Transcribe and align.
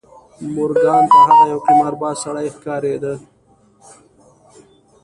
مورګان 0.53 1.03
ته 1.11 1.17
هغه 1.27 1.45
یو 1.51 1.59
قمارباز 1.67 2.15
سړی 2.23 2.47
ښکارېده 2.55 3.13